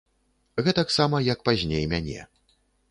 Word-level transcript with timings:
Гэтаксама, 0.67 1.21
як 1.33 1.39
пазней 1.51 1.83
мяне. 1.97 2.21